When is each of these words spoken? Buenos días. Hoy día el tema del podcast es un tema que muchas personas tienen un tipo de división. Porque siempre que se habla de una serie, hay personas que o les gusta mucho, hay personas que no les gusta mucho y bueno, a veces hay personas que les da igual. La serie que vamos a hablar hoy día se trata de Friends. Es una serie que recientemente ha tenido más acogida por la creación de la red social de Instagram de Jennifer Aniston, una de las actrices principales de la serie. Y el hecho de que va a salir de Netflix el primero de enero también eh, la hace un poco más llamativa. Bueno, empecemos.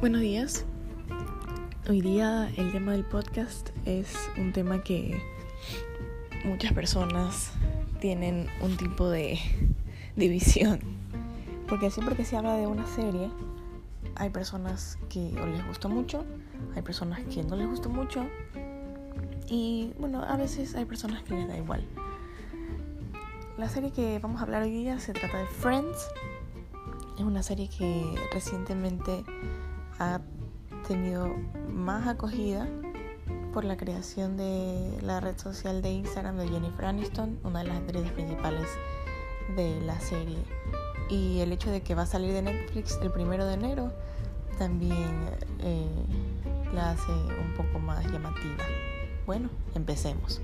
Buenos 0.00 0.20
días. 0.20 0.64
Hoy 1.88 2.00
día 2.00 2.50
el 2.56 2.72
tema 2.72 2.92
del 2.92 3.04
podcast 3.04 3.70
es 3.86 4.14
un 4.36 4.52
tema 4.52 4.82
que 4.82 5.22
muchas 6.44 6.72
personas 6.72 7.52
tienen 8.00 8.48
un 8.60 8.76
tipo 8.76 9.08
de 9.08 9.38
división. 10.16 10.80
Porque 11.68 11.90
siempre 11.90 12.16
que 12.16 12.24
se 12.24 12.36
habla 12.36 12.56
de 12.56 12.66
una 12.66 12.86
serie, 12.86 13.30
hay 14.16 14.30
personas 14.30 14.98
que 15.08 15.34
o 15.40 15.46
les 15.46 15.66
gusta 15.66 15.88
mucho, 15.88 16.24
hay 16.74 16.82
personas 16.82 17.20
que 17.32 17.42
no 17.42 17.56
les 17.56 17.68
gusta 17.68 17.88
mucho 17.88 18.26
y 19.48 19.92
bueno, 19.98 20.22
a 20.22 20.36
veces 20.36 20.74
hay 20.74 20.84
personas 20.84 21.22
que 21.22 21.34
les 21.34 21.48
da 21.48 21.56
igual. 21.56 21.86
La 23.56 23.68
serie 23.68 23.92
que 23.92 24.18
vamos 24.18 24.40
a 24.40 24.44
hablar 24.44 24.62
hoy 24.62 24.70
día 24.72 24.98
se 24.98 25.12
trata 25.12 25.38
de 25.38 25.46
Friends. 25.46 26.08
Es 27.16 27.22
una 27.22 27.42
serie 27.42 27.68
que 27.68 28.04
recientemente 28.32 29.24
ha 29.98 30.20
tenido 30.86 31.34
más 31.68 32.06
acogida 32.06 32.68
por 33.52 33.64
la 33.64 33.76
creación 33.76 34.36
de 34.36 34.98
la 35.00 35.20
red 35.20 35.38
social 35.38 35.80
de 35.80 35.92
Instagram 35.92 36.36
de 36.36 36.48
Jennifer 36.48 36.86
Aniston, 36.86 37.38
una 37.44 37.60
de 37.60 37.68
las 37.68 37.78
actrices 37.78 38.10
principales 38.12 38.68
de 39.56 39.80
la 39.82 39.98
serie. 40.00 40.42
Y 41.08 41.40
el 41.40 41.52
hecho 41.52 41.70
de 41.70 41.82
que 41.82 41.94
va 41.94 42.02
a 42.02 42.06
salir 42.06 42.32
de 42.32 42.42
Netflix 42.42 42.98
el 43.00 43.10
primero 43.10 43.46
de 43.46 43.54
enero 43.54 43.92
también 44.58 45.30
eh, 45.60 45.86
la 46.72 46.92
hace 46.92 47.12
un 47.12 47.54
poco 47.56 47.78
más 47.78 48.04
llamativa. 48.10 48.64
Bueno, 49.26 49.50
empecemos. 49.74 50.40